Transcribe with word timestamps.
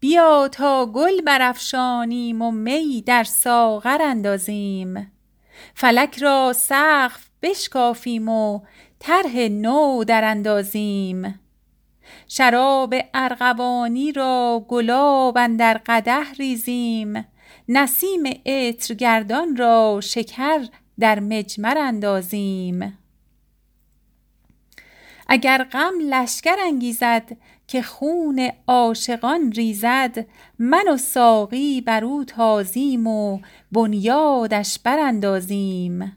بیا 0.00 0.48
تا 0.52 0.86
گل 0.86 1.20
برافشانیم 1.20 2.42
و 2.42 2.50
می 2.50 3.02
در 3.06 3.24
ساغر 3.24 4.02
اندازیم. 4.02 5.12
فلک 5.74 6.18
را 6.18 6.52
سقف 6.52 7.28
بشکافیم 7.42 8.28
و 8.28 8.60
طرح 8.98 9.38
نو 9.38 10.04
دراندازیم 10.04 11.40
شراب 12.28 12.94
ارغوانی 13.14 14.12
را 14.12 14.66
گلاب 14.68 15.38
اندر 15.38 15.80
قدح 15.86 16.32
ریزیم. 16.38 17.26
نسیم 17.68 18.22
عطرگردان 18.46 19.56
را 19.56 20.00
شکر 20.02 20.66
در 20.98 21.20
مجمر 21.20 21.78
اندازیم. 21.78 22.98
اگر 25.28 25.64
غم 25.64 25.94
لشکر 26.00 26.56
انگیزد 26.66 27.36
که 27.68 27.82
خون 27.82 28.50
عاشقان 28.68 29.52
ریزد 29.52 30.26
من 30.58 30.88
و 30.88 30.96
ساقی 30.96 31.80
بر 31.80 32.04
او 32.04 32.24
تازیم 32.24 33.06
و 33.06 33.38
بنیادش 33.72 34.78
براندازیم. 34.78 36.16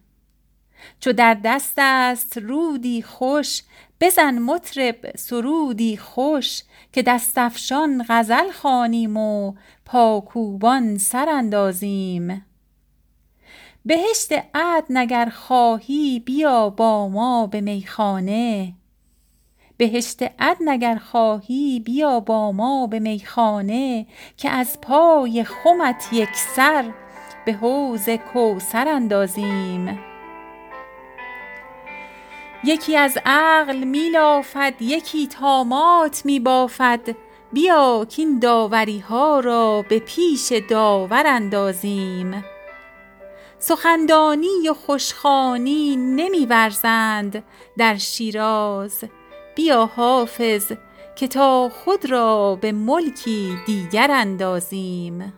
چو 1.00 1.14
در 1.14 1.38
دست 1.44 1.74
است 1.78 2.38
رودی 2.38 3.02
خوش 3.02 3.62
بزن 4.02 4.40
مطرب 4.40 5.16
سرودی 5.16 5.98
خوش 5.98 6.64
که 6.94 7.02
دست 7.02 7.38
افشان 7.38 8.06
غزل 8.10 8.52
خوانیم 8.52 9.18
و 9.18 9.54
پاکوبان 9.86 10.98
سر 10.98 11.30
اندازیم 11.30 12.46
بهشت 13.86 14.32
عدن 14.54 14.98
اگر 14.98 15.30
خواهی 15.30 16.20
بیا 16.20 16.70
با 16.70 17.08
ما 17.08 17.48
به 17.48 17.62
میخانه 17.62 18.74
بهشت 19.80 20.24
عدن 20.40 20.68
اگر 20.68 20.96
خواهی 20.96 21.80
بیا 21.80 22.20
با 22.20 22.52
ما 22.52 22.88
به 22.88 23.00
میخانه 23.00 24.06
که 24.38 24.50
از 24.50 24.82
پای 24.82 25.44
خمت 25.44 26.10
یکسر 26.12 26.92
به 27.46 27.54
حوض 27.54 28.10
کوثر 28.10 28.88
اندازیم. 28.88 30.00
یکی 32.64 32.98
از 32.98 33.18
عقل 33.26 33.84
می 33.84 34.10
لافد 34.10 34.74
یکی 34.82 35.28
طامات 35.28 36.22
می 36.26 36.40
بافد 36.40 37.16
بیا 37.54 38.08
کاین 38.16 38.40
داوری 38.40 39.00
ها 39.00 39.40
را 39.40 39.86
به 39.90 40.00
پیش 40.00 40.54
داور 40.70 41.24
اندازیم. 41.28 42.44
سخندانی 43.60 44.70
و 44.70 44.74
خوش 44.74 45.14
خوانی 45.14 45.96
نمی 45.96 46.46
ورزند 46.46 47.44
در 47.78 47.96
شیراز. 47.98 49.04
بیا 49.60 49.86
حافظ 49.86 50.72
که 51.16 51.28
تا 51.28 51.70
خود 51.70 52.12
را 52.12 52.56
به 52.62 52.72
ملکی 52.72 53.58
دیگر 53.66 54.12
اندازیم. 54.12 55.34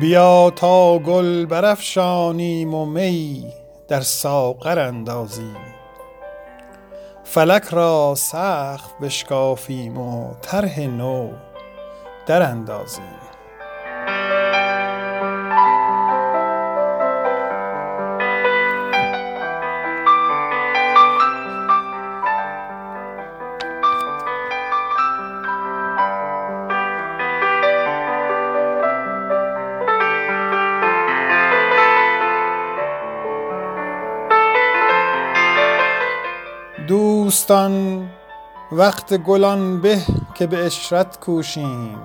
بیا 0.00 0.52
تا 0.56 0.98
گل 0.98 1.46
برافشانیم 1.46 2.74
و 2.74 2.86
می 2.86 3.46
در 3.88 4.00
ساغر 4.00 4.78
اندازیم. 4.78 5.56
فلک 7.24 7.64
را 7.64 8.14
سقف 8.16 8.92
بشکافیم 9.02 9.98
و 9.98 10.34
طرح 10.40 10.80
نو 10.80 11.30
دراندازیم 12.26 13.31
دوستان 37.32 38.08
وقت 38.72 39.14
گل 39.14 39.44
آن 39.44 39.80
به 39.80 39.98
که 40.34 40.46
به 40.46 40.56
عشرت 40.56 41.20
کوشیم. 41.20 41.98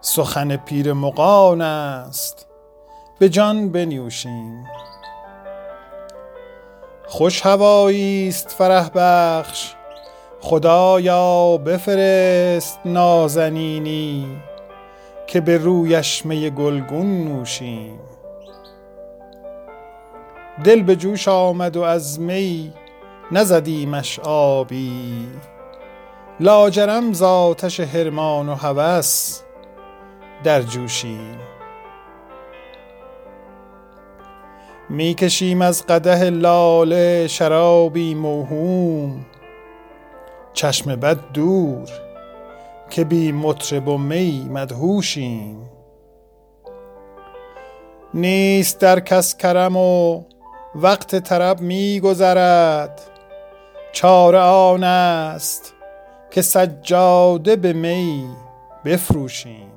سخن 0.00 0.56
پیر 0.56 0.92
مغان 0.92 1.60
است 1.60 2.46
به 3.18 3.28
جان 3.28 3.72
بنیوشیم 3.72 4.64
خوش 7.06 7.46
هوایی 7.46 8.28
است 8.28 8.50
فرح 8.50 8.90
بخش 8.94 9.74
خدایا 10.40 11.56
بفرست 11.56 12.80
نازنینی 12.84 14.42
که 15.26 15.40
به 15.40 15.58
رویش 15.58 16.26
می 16.26 16.50
گلگون 16.50 17.28
نوشیم. 17.28 17.98
دل 20.64 20.82
به 20.82 20.96
جوش 20.96 21.28
آمد 21.28 21.76
و 21.76 21.82
از 21.82 22.20
می 22.20 22.72
نزدیمش 23.32 24.18
آبی. 24.24 25.26
لاجرم 26.40 27.12
ز 27.12 27.22
آتش 27.22 27.80
حرمان 27.80 28.48
و 28.48 28.54
هوس 28.54 29.40
در 30.44 30.62
جوشیم. 30.62 31.38
می 34.88 35.14
کشیم 35.14 35.62
از 35.62 35.86
قدح 35.86 36.22
لاله 36.22 37.26
شرابی 37.26 38.14
موهوم. 38.14 39.26
چشم 40.52 40.96
بد 40.96 41.32
دور 41.32 41.88
که 42.90 43.04
بی 43.04 43.32
مطرب 43.32 43.88
و 43.88 43.98
می 43.98 44.48
مدهوشیم. 44.50 45.70
نیست 48.14 48.80
در 48.80 49.00
کس 49.00 49.36
کرم 49.36 49.76
و 49.76 50.22
وقت 50.74 51.18
طرب 51.18 51.60
می 51.60 52.00
گذرد 52.00 53.09
چاره 53.92 54.38
آن 54.38 54.84
است 54.84 55.74
که 56.30 56.42
سجاده 56.42 57.56
به 57.56 57.72
می 57.72 58.28
بفروشیم. 58.84 59.72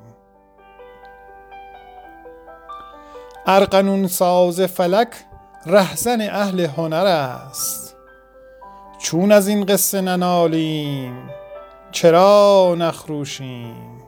ارغنون 3.46 4.06
ساز 4.06 4.60
فلک 4.60 5.08
رهزن 5.66 6.20
اهل 6.20 6.60
هنر 6.60 7.06
است. 7.06 7.96
چون 8.98 9.32
از 9.32 9.48
این 9.48 9.64
قصه 9.64 10.00
ننالیم 10.00 11.30
چرا 11.90 12.74
نخروشیم؟ 12.78 14.02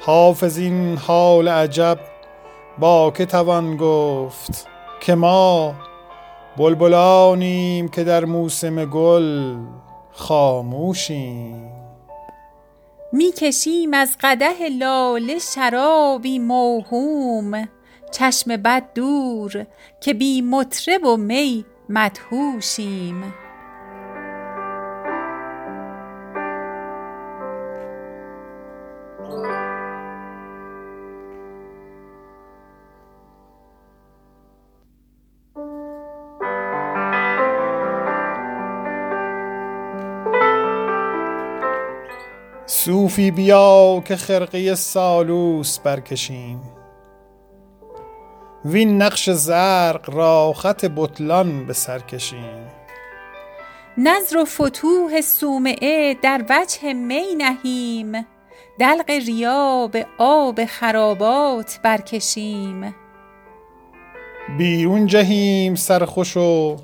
حافظ 0.00 0.58
این 0.58 0.96
حال 0.96 1.48
عجب 1.48 1.98
با 2.78 3.10
که 3.10 3.26
توان 3.26 3.76
گفت 3.76 4.66
که 5.00 5.14
ما 5.14 5.74
بلبلانیم 6.56 7.88
که 7.88 8.04
در 8.04 8.24
موسم 8.24 8.84
گل 8.84 9.56
خاموشیم. 10.12 11.70
می 13.12 13.32
کشیم 13.32 13.94
از 13.94 14.16
قدح 14.20 14.68
لاله 14.78 15.38
شرابی 15.38 16.38
موهوم. 16.38 17.68
چشم 18.10 18.56
بد 18.56 18.84
دور 18.94 19.66
که 20.00 20.14
بی 20.14 20.42
مطرب 20.42 21.04
و 21.04 21.16
می 21.16 21.64
مدهوشیم. 21.88 23.34
صوفی 42.84 43.30
بیا 43.30 44.02
که 44.04 44.16
خرقه 44.16 44.74
سالوس 44.74 45.78
برکشیم. 45.78 46.60
وین 48.64 49.02
نقش 49.02 49.30
زرق 49.30 50.10
را 50.10 50.52
خط 50.52 50.84
بطلان 50.96 51.66
به 51.66 51.72
سر 51.72 51.98
کشیم. 51.98 52.66
نذر 53.98 54.36
و 54.36 54.44
فتوح 54.44 55.20
صومعه 55.20 56.14
در 56.22 56.44
وجه 56.50 56.92
می 56.92 57.34
نهیم. 57.34 58.26
دلق 58.78 59.10
ریا 59.10 59.88
به 59.92 60.06
آب 60.18 60.64
خرابات 60.64 61.80
برکشیم. 61.82 62.94
بیرون 64.58 65.06
جهیم 65.06 65.74
سرخوش 65.74 66.36
و 66.36 66.76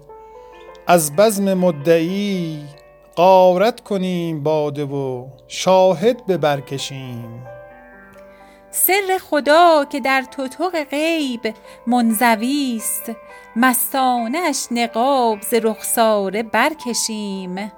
از 0.87 1.17
بزم 1.17 1.55
مدعی 1.55 2.80
قارت 3.15 3.81
کنیم 3.81 4.43
باده 4.43 4.85
و 4.85 5.27
شاهد 5.49 6.27
به 6.27 6.37
برکشیم 6.37 7.47
سر 8.71 9.19
خدا 9.31 9.85
که 9.85 10.01
در 10.01 10.23
توتق 10.23 10.85
غیب 10.85 11.55
منزویست 11.87 13.13
مستانش 13.57 14.67
نقاب 14.71 15.41
ز 15.41 15.55
رخساره 15.55 16.43
برکشیم 16.43 17.73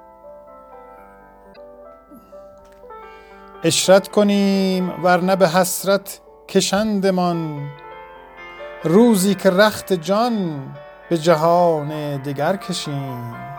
اشرت 3.63 4.07
کنیم 4.07 5.03
ورنه 5.03 5.35
به 5.35 5.49
حسرت 5.49 6.21
کشندمان. 6.49 7.69
روزی 8.83 9.35
که 9.35 9.49
رخت 9.49 9.93
جان 9.93 10.61
به 11.09 11.17
جهان 11.17 12.17
دیگر 12.21 12.55
کشیم. 12.55 13.52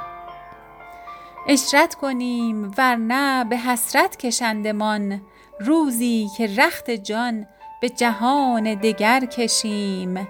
اشرت 1.49 1.95
کنیم 1.95 2.73
ورنه 2.79 3.45
به 3.45 3.57
حسرت 3.57 4.17
کشندمان. 4.17 5.21
روزی 5.61 6.29
که 6.37 6.49
رخت 6.59 6.91
جان 6.91 7.47
به 7.81 7.89
جهان 7.89 8.75
دگر 8.75 9.25
کشیم. 9.25 10.29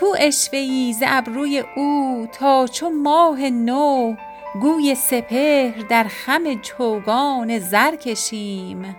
کو 0.00 0.06
اشوه 0.18 0.92
ز 0.92 1.02
ابروی 1.06 1.64
او 1.76 2.26
تا 2.32 2.66
چو 2.66 2.90
ماه 2.90 3.40
نو 3.50 4.14
گوی 4.62 4.94
سپهر 4.94 5.74
در 5.88 6.04
خم 6.04 6.60
چوگان 6.62 7.58
زر 7.58 7.96
کشیم. 7.96 8.96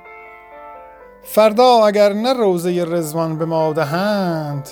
فردا 1.24 1.85
اگر 1.85 2.13
نه 2.13 2.33
روضه 2.33 2.85
رضوان 2.85 3.38
به 3.38 3.45
ما 3.45 3.74
دهند 3.74 4.69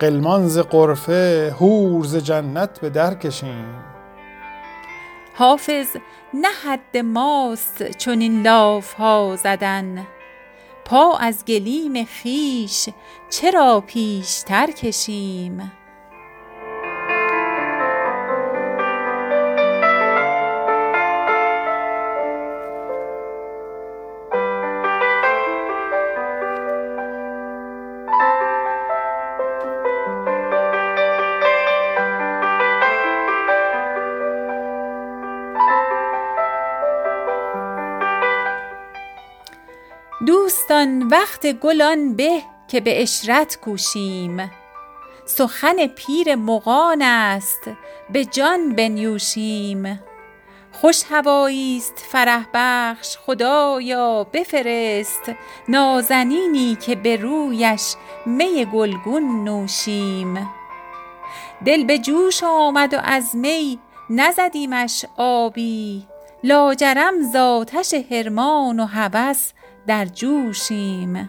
غلمان 0.00 0.48
ز 0.48 0.58
غرفه 0.58 1.54
حور 1.58 2.04
ز 2.04 2.16
جنت 2.16 2.80
به 2.80 2.90
در 2.90 3.14
کشیم. 3.14 3.95
حافظ 5.38 5.96
نه 6.34 6.48
حد 6.64 6.96
ماست 6.96 7.82
چنین 7.82 8.42
لاف 8.42 8.92
ها 8.92 9.36
زدن. 9.42 10.06
پا 10.84 11.16
از 11.16 11.44
گلیم 11.44 12.04
خویش 12.04 12.88
چرا 13.30 13.80
پیشتر 13.86 14.66
کشیم؟ 14.70 15.72
دوستان 40.20 41.02
وقت 41.02 41.46
گل 41.52 41.82
آن 41.82 42.14
به 42.14 42.42
که 42.68 42.80
به 42.80 42.90
عشرت 42.94 43.58
کوشیم. 43.60 44.50
سخن 45.24 45.86
پیر 45.86 46.34
مغان 46.34 47.02
است 47.02 47.70
به 48.10 48.24
جان 48.24 48.74
بنیوشیم. 48.74 50.00
خوش 50.72 51.02
هوایی 51.10 51.76
است 51.76 51.98
فرح 51.98 52.46
بخش 52.54 53.16
خدایا 53.26 54.24
بفرست. 54.24 55.32
نازنینی 55.68 56.76
که 56.86 56.94
به 56.94 57.16
رویش 57.16 57.94
می 58.26 58.64
گلگون 58.64 59.44
نوشیم. 59.44 60.48
دل 61.64 61.84
به 61.84 61.98
جوش 61.98 62.44
آمد 62.44 62.94
و 62.94 62.98
از 63.04 63.36
می 63.36 63.78
نزدیمش 64.10 65.04
آبی. 65.16 66.06
لاجرم 66.44 67.22
ز 67.32 67.36
آتش 67.36 67.94
حرمان 67.94 68.80
و 68.80 68.86
هوس 68.86 69.52
در 69.86 70.04
جوشیم. 70.04 71.28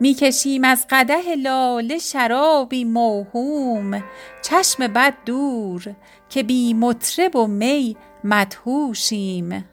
می 0.00 0.14
کشیم 0.14 0.64
از 0.64 0.86
قدح 0.90 1.34
لاله 1.38 1.98
شرابی 1.98 2.84
موهوم 2.84 4.04
چشم 4.42 4.86
بد 4.86 5.14
دور 5.26 5.94
که 6.28 6.42
بی 6.42 6.74
مطرب 6.74 7.36
و 7.36 7.46
می 7.46 7.96
مدهوشیم. 8.24 9.64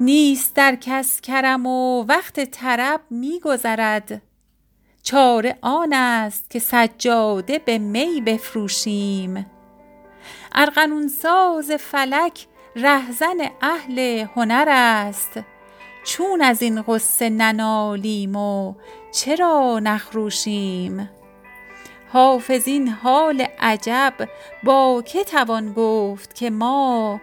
نیست 0.00 0.56
در 0.56 0.76
کس 0.80 1.20
کرم 1.20 1.66
و 1.66 2.04
وقت 2.08 2.44
طرب 2.44 3.00
می 3.10 3.40
گذرد 3.40 4.22
چاره 5.02 5.58
آن 5.62 5.92
است 5.92 6.50
که 6.50 6.58
سجاده 6.58 7.58
به 7.58 7.78
می 7.78 8.20
بفروشیم. 8.20 9.46
ارغنون 10.52 11.08
ساز 11.08 11.70
فلک 11.70 12.46
رهزن 12.76 13.36
اهل 13.62 14.26
هنر 14.36 14.64
است. 14.68 15.40
چون 16.04 16.42
از 16.42 16.62
این 16.62 16.82
غصه 16.82 17.30
ننالیم 17.30 18.36
و 18.36 18.74
چرا 19.12 19.80
نخروشیم؟ 19.82 21.10
حافظ 22.12 22.68
این 22.68 22.88
حال 22.88 23.46
عجب 23.58 24.14
با 24.64 25.02
که 25.06 25.24
توان 25.24 25.72
گفت 25.72 26.34
که 26.34 26.50
ما 26.50 27.20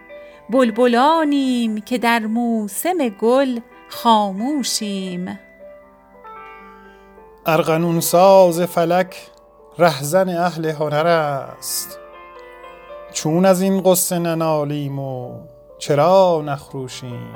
بلبلانیم 0.50 1.80
که 1.80 1.98
در 1.98 2.18
موسم 2.18 3.08
گل 3.08 3.60
خاموشیم. 3.88 5.38
ارغنون 7.46 8.00
ساز 8.00 8.60
فلک 8.60 9.16
رهزن 9.78 10.28
اهل 10.28 10.64
هنر 10.64 11.06
است. 11.06 11.98
چون 13.22 13.44
از 13.44 13.62
این 13.62 13.80
غصه 13.80 14.18
ننالیم 14.18 14.98
و 14.98 15.34
چرا 15.78 16.42
نخروشیم؟ 16.46 17.30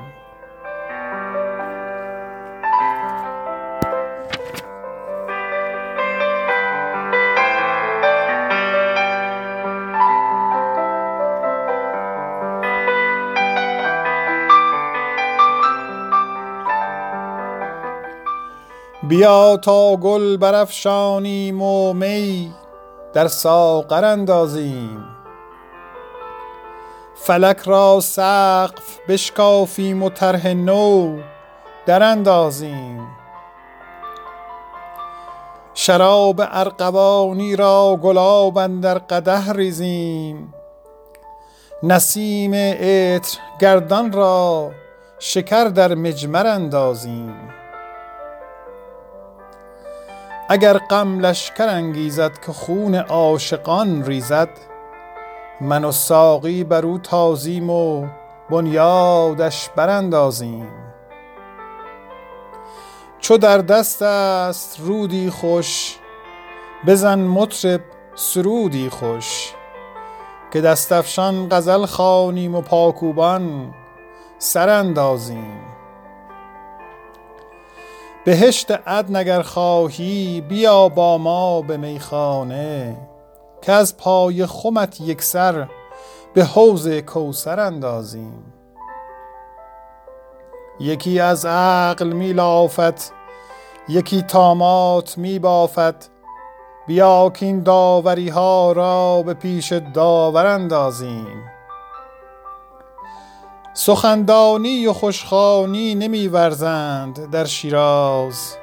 بیا 19.08 19.56
تا 19.56 19.96
گل 19.96 20.37
برافشانیم 20.37 21.62
و 21.62 21.93
می 21.93 22.52
در 23.14 23.28
ساغر 23.28 24.05
اندازیم. 24.05 25.12
فلک 27.26 27.58
را 27.66 28.00
سقف 28.00 28.98
بشکافیم 29.08 30.02
و 30.02 30.10
طرح 30.10 30.48
نو 30.48 31.19
دراندازیم. 31.86 33.08
شراب 35.74 36.40
ارغوانی 36.40 37.56
را 37.56 37.98
گلاب 38.02 38.58
اندر 38.58 38.98
قدح 38.98 39.52
ریزیم. 39.52 40.54
نسیم 41.82 42.54
عطر 42.54 43.38
گردان 43.61 44.12
را 44.12 44.70
شکر 45.18 45.64
در 45.64 45.94
مجمر 45.94 46.47
اندازیم. 46.47 47.35
اگر 50.49 50.78
غم 50.78 51.20
لشکر 51.20 51.68
انگیزد 51.68 52.38
که 52.47 52.52
خون 52.52 52.94
عاشقان 52.94 54.04
ریزد 54.04 54.72
من 55.62 55.85
و 55.85 55.92
ساقی 55.92 56.64
بر 56.64 56.87
او 56.87 56.99
تازیم 56.99 57.71
و 57.71 58.07
بنیادش 58.50 59.69
براندازیم. 59.76 60.69
چو 63.21 63.38
در 63.38 63.59
دست 63.59 64.02
است 64.02 64.81
رودی 64.81 65.31
خوش 65.31 65.99
بزن 66.87 67.19
مطرب 67.19 67.81
سرودی 68.14 68.88
خوش. 68.88 69.52
که 70.52 70.61
دست 70.61 70.92
افشان 70.92 71.49
غزل 71.50 71.87
خوانیم 71.87 72.54
و 72.54 72.61
پاکوبان 72.61 73.75
سر 74.38 74.69
اندازیم 74.69 75.61
بهشت 78.25 78.71
عدن 78.71 79.16
اگر 79.16 79.42
خواهی 79.42 80.40
بیا 80.40 80.88
با 80.88 81.19
ما 81.19 81.62
به 81.62 81.76
میخانه. 81.76 82.97
که 83.62 83.73
از 83.73 83.97
پای 83.97 84.47
خمت 84.47 85.00
یکسر 85.00 85.69
به 86.35 86.45
حوض 86.45 86.88
کوثر 86.88 87.61
اندازیم. 87.61 88.52
یکی 90.81 91.21
از 91.21 91.47
عقل 91.47 92.12
می 92.12 92.33
لافت 92.33 93.12
یکی 93.88 94.23
طامات 94.23 95.19
می 95.19 95.38
بافت 95.38 96.11
بیا 96.87 97.33
کاین 97.40 97.62
داوری 97.62 98.28
ها 98.28 98.73
را 98.73 99.23
به 99.23 99.35
پیش 99.35 99.73
داور 99.73 100.47
اندازیم. 100.47 101.42
سخندانی 103.75 104.87
و 104.87 104.92
خوشخوانی 104.92 105.95
نمی 105.95 106.28
ورزند 106.28 107.31
در 107.31 107.45
شیراز. 107.45 108.57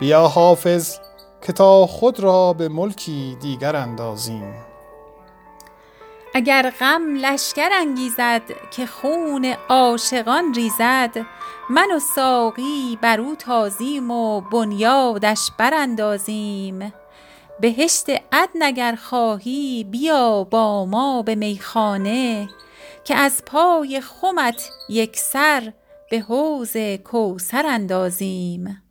بیا 0.00 0.28
حافظ 0.28 0.98
که 1.44 1.52
تا 1.52 1.86
خود 1.86 2.20
را 2.20 2.52
به 2.52 2.68
ملکی 2.68 3.36
دیگر 3.40 3.76
اندازیم. 3.76 4.54
اگر 6.34 6.70
غم 6.70 7.14
لشکر 7.16 7.68
انگیزد 7.72 8.42
که 8.70 8.86
خون 8.86 9.54
عاشقان 9.68 10.54
ریزد 10.54 11.26
من 11.70 11.88
و 11.96 11.98
ساقی 11.98 12.98
بر 13.02 13.20
او 13.20 13.36
تازیم 13.36 14.10
و 14.10 14.40
بنیادش 14.40 15.50
براندازیم. 15.58 16.92
بهشت 17.60 18.10
عدن 18.32 18.62
اگر 18.62 18.94
خواهی 18.94 19.84
بیا 19.84 20.44
با 20.44 20.84
ما 20.86 21.22
به 21.22 21.34
میخانه 21.34 22.48
که 23.04 23.14
از 23.14 23.42
پای 23.46 24.00
خمت 24.00 24.70
یک 24.88 25.16
سر 25.16 25.72
به 26.10 26.20
حوض 26.20 26.76
کوثر 27.04 27.66
اندازیم. 27.66 28.83